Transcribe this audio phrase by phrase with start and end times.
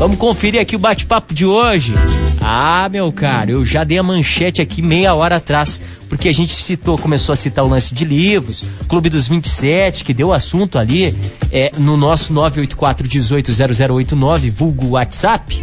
[0.00, 1.92] Vamos conferir aqui o bate-papo de hoje.
[2.40, 6.54] Ah, meu caro, eu já dei a manchete aqui meia hora atrás, porque a gente
[6.54, 11.14] citou, começou a citar o lance de livros, Clube dos 27, que deu assunto ali
[11.52, 15.62] é, no nosso 984-180089, vulgo WhatsApp.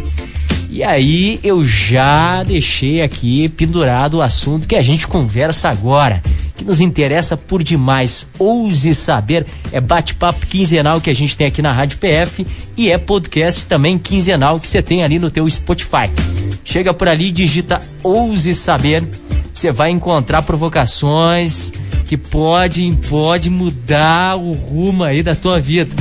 [0.70, 6.22] E aí eu já deixei aqui pendurado o assunto que a gente conversa agora,
[6.58, 8.26] que nos interessa por demais.
[8.36, 12.44] Ouse saber, é bate-papo quinzenal que a gente tem aqui na Rádio PF
[12.76, 16.10] e é podcast também quinzenal que você tem ali no teu Spotify.
[16.64, 19.04] Chega por ali, digita Ouse Saber,
[19.54, 21.72] você vai encontrar provocações
[22.06, 25.94] que podem pode mudar o rumo aí da tua vida.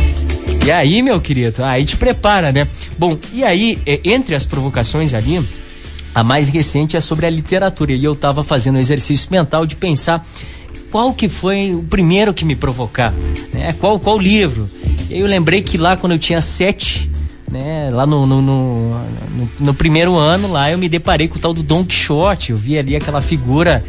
[0.65, 2.67] E aí, meu querido, aí te prepara, né?
[2.97, 5.47] Bom, e aí, é, entre as provocações ali,
[6.17, 7.93] a mais recente é sobre a literatura.
[7.93, 10.27] E eu tava fazendo um exercício mental de pensar
[10.89, 13.13] qual que foi o primeiro que me provocar,
[13.53, 13.71] né?
[13.73, 14.67] Qual, qual livro?
[15.11, 17.07] E eu lembrei que lá quando eu tinha sete,
[17.51, 17.91] né?
[17.93, 21.53] Lá no, no, no, no, no primeiro ano, lá eu me deparei com o tal
[21.53, 22.49] do Don Quixote.
[22.49, 23.85] Eu vi ali aquela figura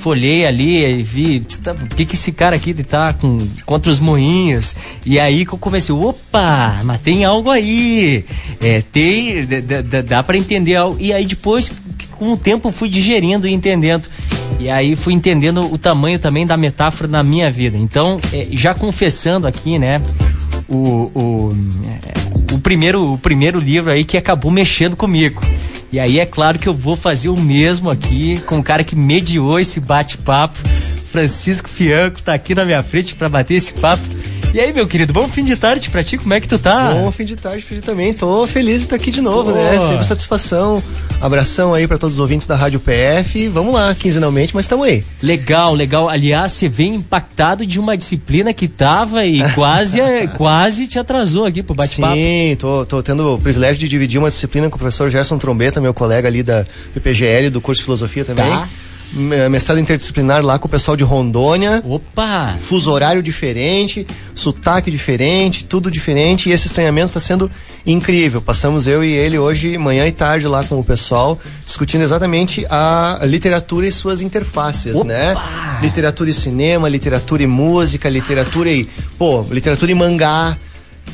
[0.00, 4.74] folhei ali e vi tá, que, que esse cara aqui tá com, contra os moinhos.
[5.04, 8.24] E aí que eu comecei, opa, mas tem algo aí.
[8.60, 10.96] É, tem, dá, dá para entender algo.
[10.98, 11.70] E aí depois,
[12.12, 14.08] com o tempo, fui digerindo e entendendo.
[14.58, 17.76] E aí fui entendendo o tamanho também da metáfora na minha vida.
[17.78, 20.00] Então, é, já confessando aqui, né,
[20.68, 21.52] o, o,
[21.86, 25.40] é, o, primeiro, o primeiro livro aí que acabou mexendo comigo.
[25.92, 28.94] E aí é claro que eu vou fazer o mesmo aqui com o cara que
[28.94, 30.56] mediou esse bate-papo.
[31.10, 34.02] Francisco Fianco tá aqui na minha frente para bater esse papo.
[34.52, 36.92] E aí, meu querido, bom fim de tarde pra ti, como é que tu tá?
[36.92, 39.80] Bom fim de tarde pra ti também, tô feliz de estar aqui de novo, né?
[39.80, 40.82] Sempre satisfação.
[41.20, 43.46] Abração aí para todos os ouvintes da Rádio PF.
[43.46, 45.04] Vamos lá, quinzenalmente, mas estamos aí.
[45.22, 46.08] Legal, legal.
[46.08, 50.00] Aliás, você vem impactado de uma disciplina que tava e quase,
[50.36, 52.16] quase te atrasou aqui pro bate-papo.
[52.16, 55.80] Sim, tô, tô tendo o privilégio de dividir uma disciplina com o professor Gerson Trombeta,
[55.80, 58.50] meu colega ali da PPGL, do curso de filosofia também.
[58.50, 58.68] Tá
[59.12, 61.82] mestrado interdisciplinar lá com o pessoal de Rondônia.
[61.84, 62.56] Opa!
[62.60, 67.50] Fuso horário diferente, sotaque diferente, tudo diferente e esse estranhamento está sendo
[67.86, 68.40] incrível.
[68.40, 73.20] Passamos eu e ele hoje, manhã e tarde, lá com o pessoal, discutindo exatamente a
[73.24, 75.04] literatura e suas interfaces, Opa!
[75.04, 75.36] né?
[75.82, 78.88] Literatura e cinema, literatura e música, literatura e,
[79.18, 80.56] pô, literatura e mangá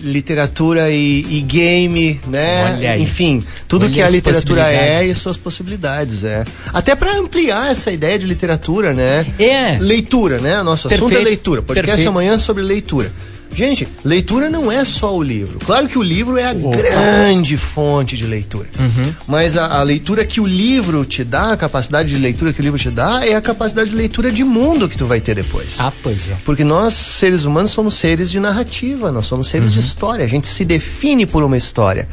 [0.03, 2.99] literatura e, e game, né?
[2.99, 6.45] Enfim, tudo Olha que a literatura é e suas possibilidades, é.
[6.73, 9.27] Até para ampliar essa ideia de literatura, né?
[9.39, 9.79] É.
[9.79, 10.63] Leitura, né?
[10.63, 11.09] Nosso Perfeito.
[11.09, 11.63] assunto é leitura.
[11.63, 12.09] Podcast Perfeito.
[12.09, 13.11] amanhã sobre leitura.
[13.57, 15.59] Gente, leitura não é só o livro.
[15.65, 16.77] Claro que o livro é a Opa.
[16.77, 18.69] grande fonte de leitura.
[18.79, 19.15] Uhum.
[19.27, 22.63] Mas a, a, leitura que o livro te dá, a capacidade de leitura que o
[22.63, 25.77] livro te dá, é a capacidade de leitura de mundo que tu vai ter depois.
[25.81, 26.37] Ah, pois é.
[26.45, 29.73] Porque nós, seres humanos, somos seres de narrativa, nós somos seres uhum.
[29.73, 30.25] de história.
[30.27, 32.07] A gente se define por uma história.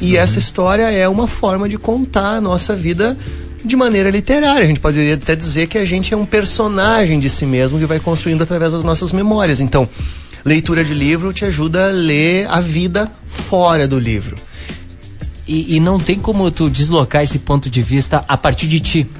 [0.00, 0.20] E uhum.
[0.20, 3.14] essa história é uma forma de contar a nossa vida
[3.62, 4.62] de maneira literária.
[4.62, 7.84] A gente poderia até dizer que a gente é um personagem de si mesmo que
[7.84, 9.60] vai construindo através das nossas memórias.
[9.60, 9.86] Então,
[10.46, 14.36] leitura de livro te ajuda a ler a vida fora do livro.
[15.46, 19.10] E, e não tem como tu deslocar esse ponto de vista a partir de ti,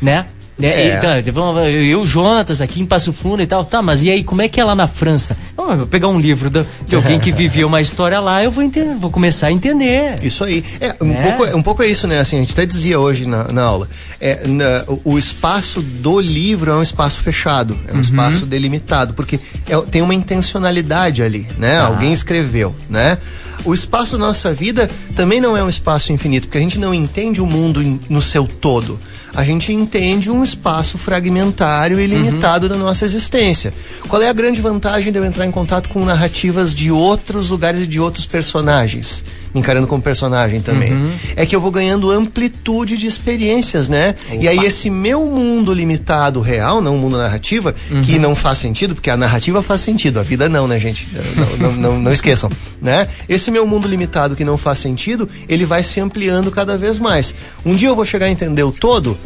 [0.00, 0.24] né?
[0.60, 1.22] É, é.
[1.24, 4.48] Então, eu, Jonatas, aqui em Passo Fundo e tal, tá, mas e aí, como é
[4.48, 5.36] que é lá na França?
[5.56, 8.62] Eu vou pegar um livro de, de alguém que vivia uma história lá, eu vou
[8.62, 10.16] entender, vou começar a entender.
[10.22, 10.64] Isso aí.
[10.80, 11.32] É, um, é.
[11.32, 12.20] Pouco, um pouco é isso, né?
[12.20, 13.88] Assim, a gente até dizia hoje na, na aula.
[14.20, 18.00] É, na, o, o, espaço do livro é um espaço fechado, é um uhum.
[18.00, 21.78] espaço delimitado, porque é, tem uma intencionalidade ali, né?
[21.78, 21.86] Ah.
[21.86, 23.18] Alguém escreveu, né?
[23.64, 26.92] O espaço da nossa vida também não é um espaço infinito, porque a gente não
[26.92, 28.98] entende o mundo no seu todo
[29.34, 32.72] a gente entende um espaço fragmentário e limitado uhum.
[32.72, 33.72] da nossa existência.
[34.08, 37.80] Qual é a grande vantagem de eu entrar em contato com narrativas de outros lugares
[37.80, 39.24] e de outros personagens?
[39.54, 40.92] Encarando como personagem também.
[40.92, 41.12] Uhum.
[41.36, 44.14] É que eu vou ganhando amplitude de experiências, né?
[44.26, 44.42] Opa.
[44.42, 48.02] E aí esse meu mundo limitado real, não o mundo narrativa, uhum.
[48.02, 51.08] que não faz sentido, porque a narrativa faz sentido, a vida não, né, gente?
[51.36, 53.08] Não, não, não, não esqueçam, né?
[53.28, 57.34] Esse meu mundo limitado que não faz sentido, ele vai se ampliando cada vez mais.
[57.64, 59.16] Um dia eu vou chegar a entender o todo,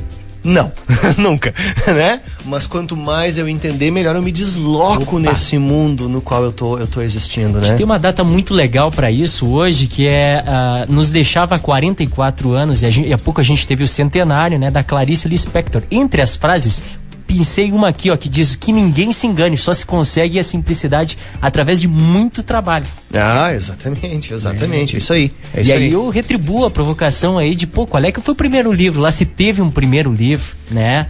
[0.47, 0.73] não,
[1.19, 1.53] nunca,
[1.89, 2.21] né?
[2.45, 5.29] Mas quanto mais eu entender, melhor eu me desloco Opa.
[5.29, 7.73] nesse mundo no qual eu tô, eu tô existindo, né?
[7.75, 12.83] Tem uma data muito legal para isso hoje, que é uh, nos deixava 44 anos
[12.83, 15.83] e, a gente, e há pouco a gente teve o centenário, né, da Clarice Lispector.
[15.91, 16.81] Entre as frases
[17.27, 21.19] pincei uma aqui, ó, que diz que ninguém se engane, só se consegue a simplicidade
[21.41, 22.87] através de muito trabalho.
[23.13, 24.99] Ah, exatamente, exatamente, é.
[24.99, 25.33] isso aí.
[25.55, 28.21] É isso e aí, aí eu retribuo a provocação aí de, pô, qual é que
[28.21, 29.01] foi o primeiro livro?
[29.01, 31.07] Lá se teve um primeiro livro, né?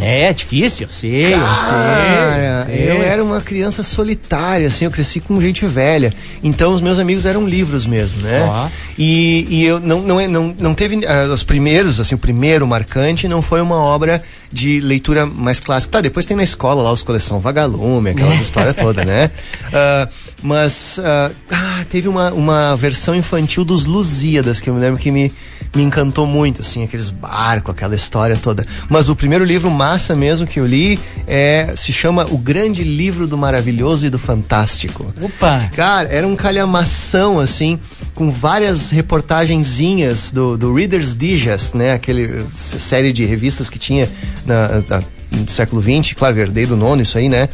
[0.00, 2.90] É, difícil, eu sei, Cara, eu sei.
[2.90, 6.12] Eu era uma criança solitária, assim, eu cresci com gente velha.
[6.42, 8.42] Então os meus amigos eram livros mesmo, né?
[8.48, 8.68] Ó.
[8.98, 11.04] E, e eu não, não, é- não, não teve.
[11.06, 15.92] ah, os primeiros, assim, o primeiro marcante não foi uma obra de leitura mais clássica.
[15.92, 19.30] Tá, depois tem na escola lá os coleção Vagalume, aquelas histórias todas, né?
[19.72, 20.08] Ah,
[20.42, 25.10] mas ah, ah, teve uma, uma versão infantil dos Lusíadas, que eu me lembro que
[25.10, 25.30] me,
[25.74, 28.64] me encantou muito, assim, aqueles barcos, aquela história toda.
[28.88, 33.26] Mas o primeiro livro massa mesmo que eu li é, se chama O Grande Livro
[33.28, 35.06] do Maravilhoso e do Fantástico.
[35.22, 35.68] Opa!
[35.74, 37.78] Cara, era um calhamação, assim,
[38.14, 41.92] com várias reportagenzinhas do, do Reader's Digest, né?
[41.92, 44.08] Aquele série de revistas que tinha
[44.44, 47.48] na, na- no século XX, claro, herdei do nono isso aí, né?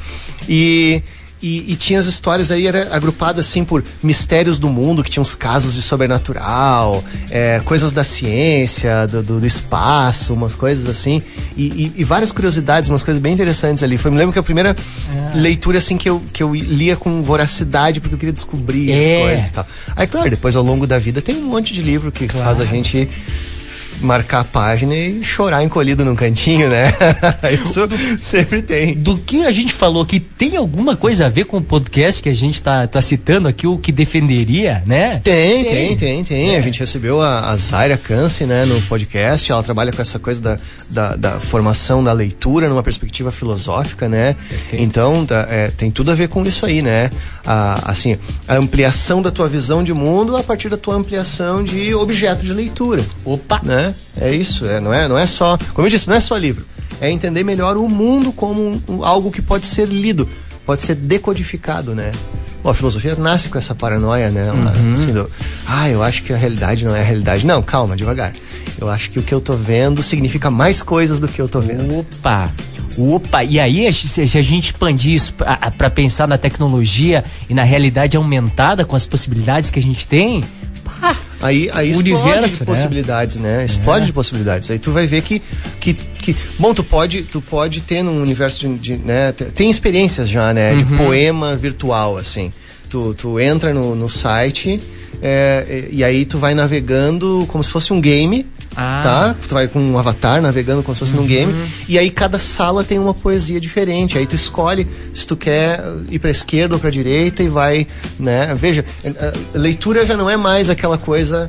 [0.49, 1.03] E,
[1.43, 5.21] e, e tinha as histórias aí, era agrupado assim por mistérios do mundo, que tinha
[5.21, 11.23] uns casos de sobrenatural, é, coisas da ciência, do, do- do espaço, umas coisas assim,
[11.57, 13.99] e, e- e várias curiosidades, umas coisas bem interessantes ali.
[13.99, 14.75] Foi, me lembro que a primeira
[15.35, 18.95] leitura assim que eu, que eu lia com voracidade, porque eu queria descobrir É.
[18.95, 19.67] as coisas e tal.
[19.95, 22.65] Aí, claro, depois ao longo da vida tem um monte de livro que faz a
[22.65, 23.09] gente
[24.01, 26.93] marcar a página e chorar encolhido num cantinho, né?
[27.53, 27.89] Isso
[28.19, 28.95] sempre tem.
[28.95, 32.29] Do que a gente falou aqui, tem alguma coisa a ver com o podcast que
[32.29, 35.19] a gente tá, tá citando aqui, o que defenderia, né?
[35.19, 36.57] Tem, tem, tem, tem.
[36.57, 39.51] A gente recebeu a, a Zaira Cance, né, no podcast.
[39.51, 40.59] Ela trabalha com essa coisa da,
[40.89, 44.35] da, da formação da leitura numa perspectiva filosófica, né?
[44.73, 47.11] Então, tá, é, tem tudo a ver com isso aí, né?
[47.45, 48.17] A, assim,
[48.49, 52.53] a ampliação da tua visão de mundo a partir da tua ampliação de objeto de
[52.53, 53.05] leitura.
[53.25, 53.57] Opa!
[53.63, 53.86] né?
[54.21, 55.59] É isso, é, não, é, não é só.
[55.75, 56.65] Como eu disse, não é só livro.
[57.01, 60.29] É entender melhor o mundo como um- um- algo que pode ser lido,
[60.65, 62.13] pode ser decodificado, né?
[62.63, 64.49] Bom, a filosofia nasce com essa paranoia, né?
[64.49, 65.31] Ela, assim, do,
[65.67, 67.47] ah, eu acho que a realidade não é a realidade.
[67.47, 68.33] Não, calma, devagar.
[68.79, 71.61] Eu acho que o que eu tô vendo significa mais coisas do que eu tô
[71.61, 71.99] vendo.
[72.01, 72.51] Opa!
[72.99, 73.45] Opa!
[73.45, 75.35] E aí, se a gente expandir isso
[75.77, 80.43] pra pensar na tecnologia e na realidade aumentada com as possibilidades que a gente tem,
[81.41, 82.67] Aí, aí O explode universo, de né?
[82.67, 83.65] possibilidades, né?
[83.65, 84.71] Explode de possibilidades.
[84.71, 85.43] Aí tu vai ver que,
[85.81, 89.33] que, que bom, tu pode, tu pode ter num universo de, de, né?
[89.33, 90.75] te- Tem experiências já, né?
[90.75, 90.97] De Uhum.
[90.97, 92.51] poema virtual, assim.
[92.89, 94.81] Tu, tu entra no, no site
[95.21, 98.47] é, e aí tu vai navegando como se fosse um game,
[98.77, 99.01] Ah.
[99.03, 99.37] tá?
[99.49, 101.55] Tu vai com um avatar navegando como se fosse num game
[101.89, 104.19] e aí cada sala tem uma poesia diferente.
[104.19, 107.87] Aí tu escolhe se tu quer ir pra esquerda ou pra direita e vai,
[108.19, 108.55] né?
[108.55, 108.85] Veja,
[109.55, 111.49] a leitura já não é mais aquela coisa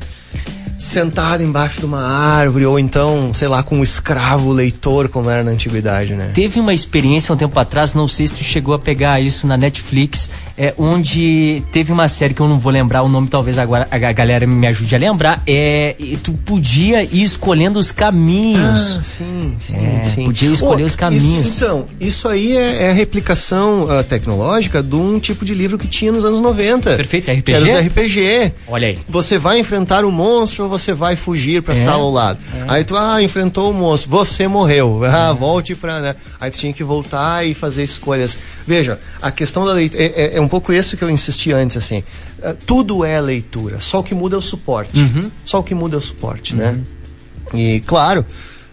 [0.87, 5.43] sentado embaixo de uma árvore ou então, sei lá, com um escravo leitor como era
[5.43, 6.31] na antiguidade, né?
[6.33, 9.57] Teve uma experiência um tempo atrás, não sei se tu chegou a pegar isso na
[9.57, 13.87] Netflix, é, onde teve uma série que eu não vou lembrar o nome, talvez agora
[13.91, 15.41] a ga- galera me ajude a lembrar.
[15.45, 18.97] É, e tu podia ir escolhendo os caminhos.
[18.99, 20.25] Ah, sim, sim, É, sim.
[20.25, 21.47] podia escolher os caminhos.
[21.47, 25.77] isso- então, isso aí é, é a replicação ah, tecnológica de um tipo de livro
[25.77, 26.95] que tinha nos anos 90.
[26.95, 27.69] Perfeito, Que era RPG?
[27.77, 28.51] os RPG.
[28.67, 28.97] Olha aí.
[29.07, 32.39] Você vai enfrentar o monstro ou você vai fugir pra É, sala ao lado.
[32.67, 35.01] Aí tu, ah, enfrentou o monstro, você morreu.
[35.05, 36.15] Ah, volte pra, né?
[36.39, 38.37] Aí tu tinha que voltar e fazer escolhas.
[38.65, 41.75] Veja, a questão da leitura, é, é- é um pouco isso que eu insisti antes,
[41.77, 42.03] assim.
[42.43, 44.97] Ah, Tudo é leitura, só o que muda é o suporte.
[44.99, 45.31] Uhum.
[45.43, 46.79] Só o que muda é o suporte, né?
[47.53, 48.25] E, claro...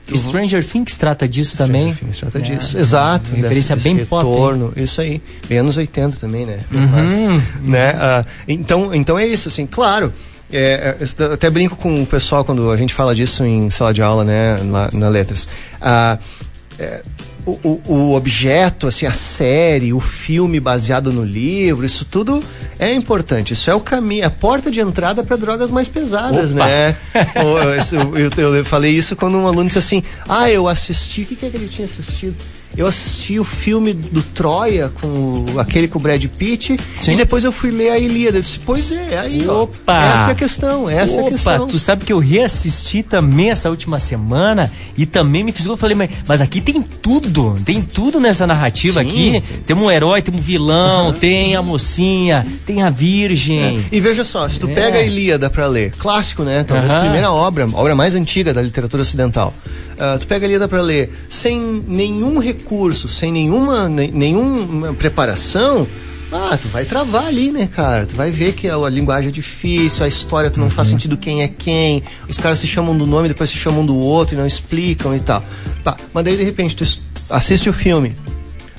[0.06, 1.88] tu- Stranger Things trata disso também.
[1.90, 2.76] enfim, se trata É, disso.
[2.76, 3.30] Exato.
[3.30, 4.32] uma referência desse- bem desse pop, Uhum.
[4.34, 5.22] retorno, Isso aí.
[5.48, 6.60] Bem anos 80 também, né?
[6.70, 7.12] Mas,
[7.62, 7.90] né?
[7.96, 10.12] ah, então, então é isso, assim, claro.
[10.56, 13.92] É, é, eu até brinco com o pessoal quando a gente fala disso em sala
[13.92, 14.58] de aula, né?
[14.70, 15.46] Lá, na letras.
[15.80, 16.18] Ah,
[16.78, 17.02] é,
[17.46, 22.42] o, o- o objeto, assim, a série, o filme baseado no livro, isso tudo
[22.78, 23.52] é importante.
[23.52, 26.64] Isso é o caminho, a porta de entrada para drogas mais pesadas, Opa!
[26.66, 26.96] né?
[27.78, 31.36] Isso- eu, eu falei isso quando um aluno disse assim: Ah, eu assisti, o que,
[31.36, 32.34] que é que ele tinha assistido?
[32.76, 37.12] Eu assisti o filme do Troia, com aquele com o Brad Pitt, Sim.
[37.12, 38.38] e depois eu fui ler a Ilíada.
[38.38, 40.04] Eu disse, pois é, aí, ó, Opa!
[40.04, 41.66] essa é a questão, essa é a Opa, questão.
[41.68, 45.64] tu sabe que eu reassisti também essa última semana e também me fiz.
[45.66, 49.08] Eu falei, mas, mas aqui tem tudo, tem tudo nessa narrativa Sim.
[49.36, 49.42] aqui.
[49.66, 53.84] Tem um herói, tem um vilão, tem a mocinha, tem a virgem.
[53.92, 54.74] E veja só, se tu É.
[54.74, 56.64] pega a Ilíada pra ler, clássico, né?
[56.64, 57.02] Talvez a Aham.
[57.04, 59.54] primeira obra, a obra mais antiga da literatura ocidental.
[59.98, 65.86] Ah, tu pega a Ilíada pra ler sem nenhum recurso, sem nenhuma, ne- nenhuma preparação.
[66.32, 68.06] Ah, tu vai travar ali, né, cara?
[68.06, 70.94] Tu vai ver que a, a linguagem é difícil, a história tu não faz Uhum.
[70.94, 74.34] sentido quem é quem, os caras se chamam do nome, depois se chamam do outro
[74.34, 75.44] e não explicam e tal.
[75.84, 76.84] Tá, mas daí de repente tu
[77.30, 78.12] assiste o filme,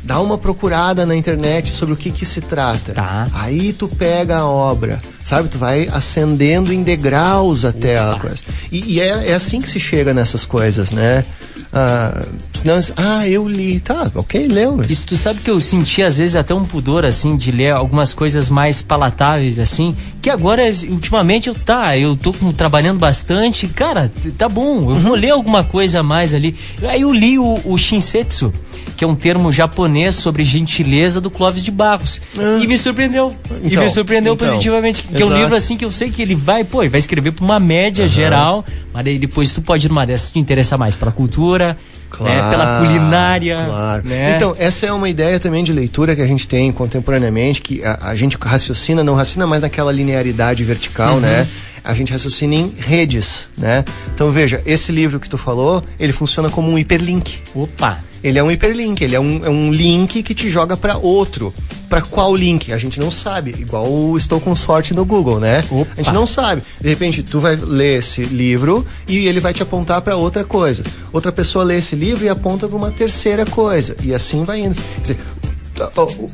[0.06, 2.94] dá uma procurada na internet sobre o que que se trata.
[2.94, 3.28] Tá.
[3.34, 5.50] Aí tu pega a obra, sabe?
[5.50, 8.44] Tu vai ascendendo em degraus até a coisa.
[8.72, 11.26] E, e é, é assim que se chega nessas coisas, né?
[11.74, 13.80] Ah, senão, ah, eu li.
[13.80, 14.78] Tá, ok, leu.
[14.78, 14.90] Mas...
[14.90, 18.14] E tu sabe que eu senti às vezes até um pudor, assim, de ler algumas
[18.14, 24.12] coisas mais palatáveis, assim, que agora, ultimamente, eu tá, eu tô com, trabalhando bastante, cara,
[24.38, 25.20] tá bom, eu vou uhum.
[25.20, 26.56] ler alguma coisa mais ali.
[26.84, 28.54] Aí eu li o, o Shinsetsu
[28.96, 32.22] que é um termo japonês sobre gentileza do Clóvis de Barros.
[32.38, 32.60] Ah.
[32.62, 33.34] E me surpreendeu.
[33.46, 35.04] Então, e me então, surpreendeu então, positivamente.
[35.04, 37.44] Que é um livro assim que eu sei que ele vai, pô, vai escrever para
[37.44, 38.10] uma média uhum.
[38.10, 41.78] geral, mas aí depois tu pode ir numa dessas te interessar mais pela cultura,
[42.10, 43.66] Claro, né, pela culinária.
[43.66, 44.04] Claro.
[44.08, 44.36] Né?
[44.36, 48.10] Então, essa é uma ideia também de leitura que a gente tem contemporaneamente, que a,
[48.10, 51.22] a gente raciocina, não raciocina mais naquela linearidade vertical, uhum.
[51.22, 51.48] né?
[51.86, 53.86] A gente raciocina em redes, né?
[54.14, 57.42] Então veja, esse livro que tu falou, ele funciona como um hiperlink.
[57.54, 58.00] Opa!
[58.24, 61.54] Ele é um hiperlink, ele é um, é um link que te joga para outro.
[61.88, 62.74] Para qual link?
[62.74, 63.52] A gente não sabe.
[63.52, 65.64] Igual estou com sorte no Google, né?
[65.70, 65.92] Opa.
[65.94, 66.64] A gente não sabe.
[66.82, 70.84] De repente, tu vai ler esse livro e ele vai te apontar para outra coisa.
[71.14, 73.96] Outra pessoa lê esse livro e aponta para uma terceira coisa.
[74.02, 74.76] E assim vai indo.
[74.96, 75.18] Quer dizer,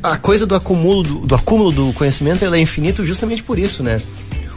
[0.02, 3.84] a coisa do acúmulo do, do acúmulo do conhecimento ela é infinito justamente por isso,
[3.84, 4.00] né?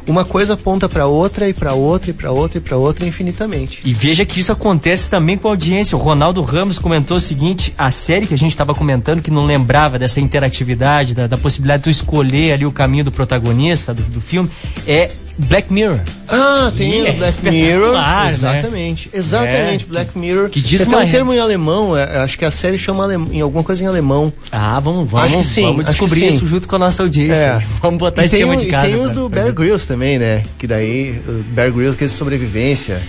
[0.06, 3.82] Uma coisa aponta para outra e para outra e para outra e para outra infinitamente.
[3.84, 5.96] E veja que isso acontece também com a audiência.
[5.96, 9.46] O Ronaldo Ramos comentou o seguinte: a série que a gente estava comentando, que não
[9.46, 14.02] lembrava dessa interatividade, da, da, possibilidade de tu escolher ali o caminho do protagonista do,
[14.02, 14.50] do filme,
[14.86, 16.00] é Black Mirror.
[16.28, 17.92] Ah, tem o Black Mirror.
[17.92, 18.26] Né?
[18.28, 19.10] Exatamente.
[19.12, 19.88] Exatamente, é.
[19.88, 20.48] Black Mirror.
[20.48, 23.62] Que diz tem um termo em alemão, é, acho que a série chama em alguma
[23.64, 24.32] coisa em alemão.
[24.50, 27.34] Ah, vamos, vamos, acho que sim, vamos descobrir isso junto com a nossa audiência.
[27.34, 27.62] É.
[27.82, 28.86] Vamos botar e esquema tem, de casa.
[28.86, 30.42] tem os do Bear Grylls também, né?
[30.58, 33.02] Que daí, o Bear Grylls, que é de sobrevivência.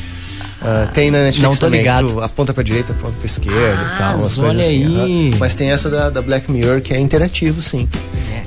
[0.62, 2.08] Uh, tem na Netflix não tô também, ligado.
[2.08, 4.17] tu aponta pra direita, aponta pra esquerda ah, e tal.
[4.17, 5.01] Umas olha coisas assim.
[5.01, 5.36] aí.
[5.38, 7.88] Mas tem essa da, da Black Mirror que é interativo, sim.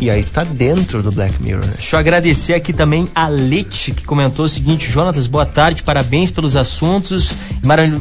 [0.01, 1.73] E aí tá dentro do Black Mirror, né?
[1.75, 6.31] Deixa eu agradecer aqui também a Lete, que comentou o seguinte: Jonatas, boa tarde, parabéns
[6.31, 7.33] pelos assuntos.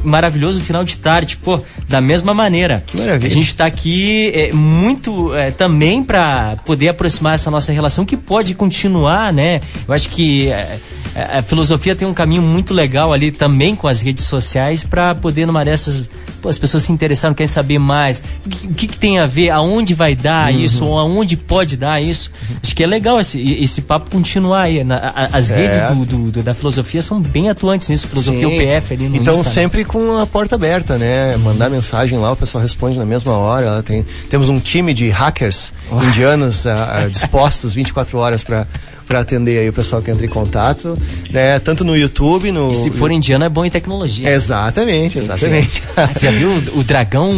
[0.04, 1.38] maravilhoso final de tarde.
[1.38, 2.84] Pô, da mesma maneira.
[2.86, 3.28] Que maravilha.
[3.28, 8.16] A gente tá aqui é, muito é, também para poder aproximar essa nossa relação que
[8.16, 9.60] pode continuar, né?
[9.88, 10.50] Eu acho que.
[10.50, 10.80] É,
[11.16, 15.16] é a filosofia tem um caminho muito legal ali também com as redes sociais para
[15.16, 16.08] poder numa dessas
[16.48, 19.50] pô, as pessoas se interessaram querem saber mais o que, que, que tem a ver
[19.50, 20.60] aonde vai dar uhum.
[20.60, 22.56] isso ou aonde pode dar isso uhum.
[22.64, 26.32] acho que é legal esse, esse papo continuar aí Na, a, as redes do, do,
[26.32, 28.56] do, da filosofia são bem atuantes nisso filosofia Sim.
[28.56, 31.42] UPF ali no então sempre com a porta aberta né uhum.
[31.42, 35.74] mandar mensagem lá o pessoal responde na mesma hora tem temos um time de hackers
[35.92, 36.02] oh.
[36.04, 38.66] indianos a, a, dispostos 24 horas para
[39.08, 40.98] para atender aí o pessoal que entra em contato,
[41.32, 41.58] né?
[41.60, 42.72] Tanto no YouTube, no.
[42.72, 44.30] E se for indiano é bom em tecnologia.
[44.30, 45.82] Exatamente, exatamente.
[45.96, 47.34] Ah, você já viu o, dragão?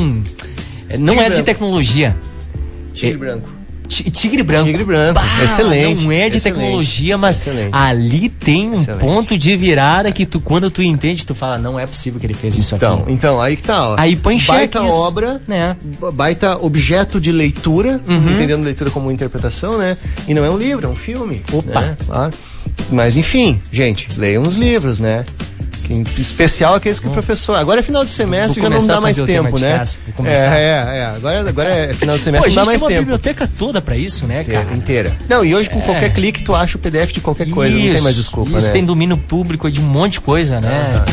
[0.98, 2.18] Não Tigre é de tecnologia.
[2.94, 3.59] Tigre é, branco.
[3.90, 4.66] Tigre Branco.
[4.66, 5.16] Tigre Branco.
[5.16, 6.04] Bah, excelente.
[6.04, 7.70] Não é de excelente, tecnologia, mas excelente.
[7.74, 9.00] ali tem um excelente.
[9.00, 12.34] ponto de virada que tu, quando tu entende, tu fala, não é possível que ele
[12.34, 13.12] fez isso então, aqui.
[13.12, 13.96] Então, aí que tá, ó.
[13.98, 14.96] Aí põe em Baita isso.
[14.96, 15.76] obra, né?
[16.14, 18.32] baita objeto de leitura, uhum.
[18.32, 19.98] entendendo leitura como interpretação, né?
[20.28, 21.42] E não é um livro, é um filme.
[21.52, 21.82] Opa.
[21.82, 21.98] Né?
[22.06, 22.34] Claro.
[22.92, 25.26] Mas enfim, gente, leiam os livros, né?
[25.90, 27.56] Em especial aqueles que o professor.
[27.56, 29.84] Agora é final de semestre, já não dá mais tempo, né?
[30.24, 31.06] É, é, é.
[31.16, 32.88] Agora, agora é final de semestre, Pô, não dá mais tempo.
[32.88, 34.68] tem uma biblioteca toda pra isso, né, cara?
[34.76, 35.12] Inteira.
[35.28, 35.82] Não, e hoje com é.
[35.82, 38.68] qualquer clique tu acha o PDF de qualquer coisa, isso, não tem mais desculpa, isso
[38.68, 38.72] né?
[38.72, 41.06] tem domínio público de um monte de coisa, né?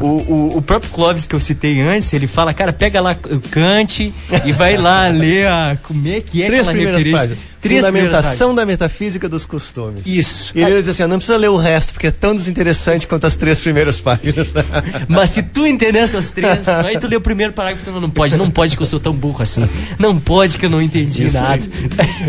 [0.00, 3.40] O, o, o, próprio Clóvis que eu citei antes, ele fala, cara, pega lá o
[3.40, 4.12] Kant
[4.44, 5.76] e vai lá ler a.
[5.82, 7.12] Como é que é Três aquela referência?
[7.12, 7.53] Páginas.
[7.64, 10.06] Três Fundamentação da metafísica dos costumes.
[10.06, 10.52] Isso.
[10.54, 13.36] E ele diz assim: não precisa ler o resto, porque é tão desinteressante quanto as
[13.36, 14.52] três primeiras páginas.
[15.08, 18.36] Mas se tu entender essas três, aí tu lê o primeiro parágrafo, tu não pode,
[18.36, 19.66] não pode que eu sou tão burro assim.
[19.98, 21.62] Não pode que eu não entendi Isso nada.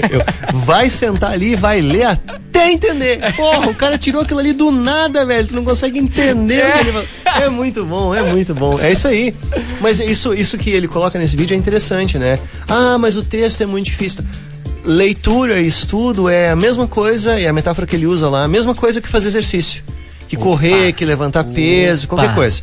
[0.09, 3.19] Eu, vai sentar ali e vai ler até entender.
[3.35, 5.49] Porra, o cara tirou aquilo ali do nada, velho.
[5.49, 6.69] Tu não consegue entender é.
[6.69, 8.79] o que ele É muito bom, é muito bom.
[8.79, 9.35] É isso aí.
[9.81, 12.39] Mas isso, isso que ele coloca nesse vídeo é interessante, né?
[12.69, 14.23] Ah, mas o texto é muito difícil
[14.85, 18.47] leitura e estudo é a mesma coisa, e a metáfora que ele usa lá, a
[18.47, 19.83] mesma coisa que fazer exercício.
[20.27, 20.45] Que Opa.
[20.45, 22.15] correr, que levantar peso, Opa.
[22.15, 22.61] qualquer coisa.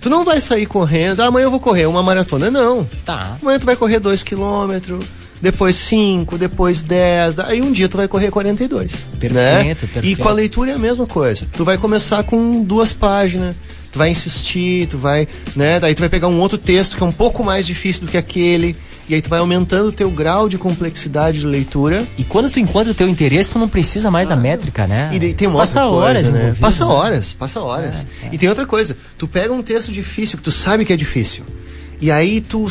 [0.00, 2.88] Tu não vai sair correndo, ah, amanhã eu vou correr uma maratona, não.
[3.04, 3.36] Tá.
[3.40, 5.04] Amanhã tu vai correr 2 quilômetros,
[5.42, 8.92] depois 5, depois 10, aí um dia tu vai correr 42.
[9.18, 9.74] Perfeito, né?
[9.74, 10.06] perfeito.
[10.06, 11.46] E com a leitura é a mesma coisa.
[11.54, 13.56] Tu vai começar com duas páginas,
[13.92, 15.80] tu vai insistir, tu vai, né?
[15.80, 18.16] Daí tu vai pegar um outro texto que é um pouco mais difícil do que
[18.16, 18.74] aquele
[19.10, 22.06] e aí tu vai aumentando o teu grau de complexidade de leitura.
[22.16, 24.36] E quando tu encontra o teu interesse, tu não precisa mais ah.
[24.36, 25.10] da métrica, né?
[25.12, 26.56] E tem uma passa coisa, horas, né?
[26.60, 28.06] Passa horas, passa horas.
[28.22, 28.28] É, é.
[28.32, 31.44] E tem outra coisa, tu pega um texto difícil que tu sabe que é difícil.
[32.00, 32.68] E aí tu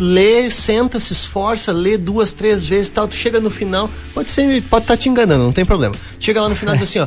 [0.00, 4.62] lê, senta, se esforça, lê duas, três vezes tal, tu chega no final, pode ser,
[4.62, 5.94] pode estar tá te enganando, não tem problema.
[6.18, 7.06] Chega lá no final e diz assim, ó,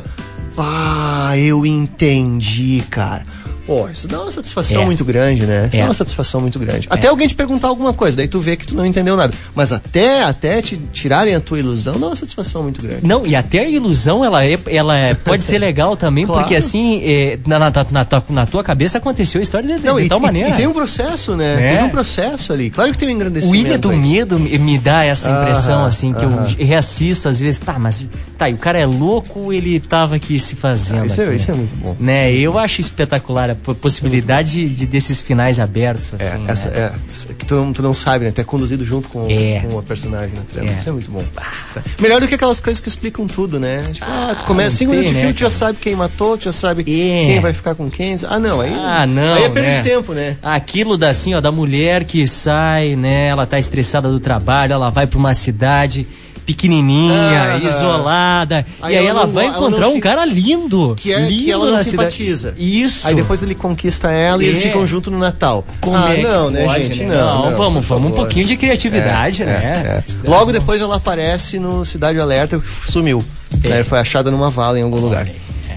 [0.56, 3.26] ah, eu entendi, cara
[3.66, 4.84] Pô, isso dá uma satisfação é.
[4.84, 5.66] muito grande, né?
[5.66, 5.80] Isso é.
[5.80, 6.86] dá uma satisfação muito grande.
[6.88, 7.10] Até é.
[7.10, 9.34] alguém te perguntar alguma coisa, daí tu vê que tu não entendeu nada.
[9.54, 13.04] Mas até, até te tirarem a tua ilusão, dá uma satisfação muito grande.
[13.04, 16.42] Não, e até a ilusão, ela, é, ela é, pode ser legal também, claro.
[16.42, 20.04] porque assim, é, na, na, na, na, tua cabeça aconteceu a história de, não, de,
[20.04, 20.50] e, tal maneira.
[20.50, 21.76] E, tem um processo, né?
[21.76, 22.70] Tem um processo ali.
[22.70, 23.64] Claro que tem um engrandecimento.
[23.64, 23.96] O Ilha do aí.
[23.96, 27.58] Medo me dá essa impressão, assim, que eu reassisto às vezes.
[27.58, 28.06] Tá, mas
[28.38, 31.02] tá, e o cara é louco ele tava aqui se fazendo?
[31.02, 31.96] Ah, isso, é, isso, é, muito bom.
[31.98, 32.32] Né?
[32.32, 36.14] Eu acho espetacular a possibilidade de, de, desses finais abertos.
[36.18, 36.92] É, assim, é, essa, né?
[37.30, 38.30] é, que tu, tu, não sabe, né?
[38.30, 39.60] Tu é conduzido junto com, é.
[39.60, 40.70] com a personagem na trama.
[40.70, 40.74] É.
[40.74, 41.24] Isso é muito bom.
[41.36, 41.80] Ah.
[42.00, 43.82] Melhor do que aquelas coisas que explicam tudo, né?
[43.92, 46.44] Tipo, ah, tu começa 5 minutos de filme, né, tu já sabe quem matou, tu
[46.44, 46.84] já sabe é.
[46.84, 48.16] quem vai ficar com quem.
[48.28, 48.72] Ah, não, aí.
[48.74, 49.34] Ah, não.
[49.34, 49.78] Aí é perda né?
[49.78, 50.36] de tempo, né?
[50.42, 53.28] Aquilo da assim, ó, da mulher que sai, né?
[53.28, 56.06] Ela tá estressada do trabalho, ela vai pra uma cidade
[56.46, 58.64] pequenininha, ah, isolada.
[58.80, 60.00] Aí e aí ela, ela vai encontrar um se...
[60.00, 60.94] cara lindo.
[60.96, 62.54] Que, é, lindo que ela não simpatiza.
[62.56, 63.08] Isso.
[63.08, 64.46] Aí depois ele conquista ela é.
[64.46, 64.62] e eles é.
[64.62, 65.64] ficam junto no Natal.
[65.80, 67.02] Como ah, é não, né, pode, gente?
[67.02, 67.16] Né?
[67.16, 69.54] Não, não, não, vamos, vamos um pouquinho de criatividade, é, né?
[69.54, 73.22] É, Logo depois ela aparece no Cidade Alerta, sumiu.
[73.64, 73.82] Né?
[73.82, 75.28] Foi achada numa vala em algum lugar.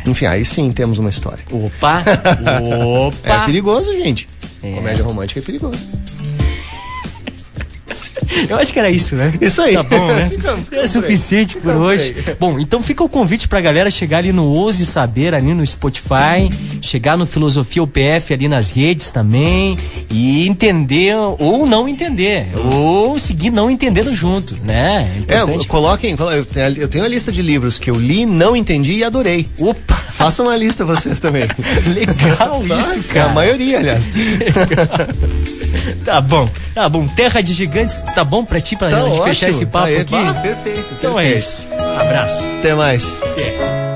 [0.06, 1.44] Enfim, aí sim temos uma história.
[1.52, 2.04] Opa!
[3.08, 3.18] Opa!
[3.24, 4.30] É perigoso, gente.
[4.62, 5.80] Comédia romântica é perigoso.
[8.48, 9.34] Eu acho que era isso, né?
[9.42, 9.74] Isso aí.
[9.74, 10.30] Tá bom, né?
[10.74, 12.16] é suficiente por hoje.
[12.40, 16.50] Bom, então fica o convite pra galera chegar ali no Ouse Saber, ali no Spotify,
[16.82, 19.78] chegar no Filosofia UPF ali nas redes também
[20.10, 25.10] e entender ou não entender, ou seguir não entendendo junto, né?
[25.28, 26.16] É, é coloquem,
[26.78, 29.48] eu tenho a lista de livros que eu li, não entendi e adorei.
[29.58, 29.96] Opa!
[30.20, 31.44] Façam uma lista vocês também.
[31.94, 33.20] Legal isso, cara.
[33.20, 34.12] É a maioria, aliás.
[36.04, 37.08] tá bom, tá bom.
[37.08, 39.24] Terra de Gigantes, tá bom pra ti, pra tá gente ótimo.
[39.26, 40.16] fechar esse papo tá aqui?
[40.16, 41.36] Ah, perfeito, Então perfeito.
[41.36, 41.70] é isso.
[42.00, 42.44] Abraço.
[42.60, 43.20] Até mais.
[43.38, 43.89] É.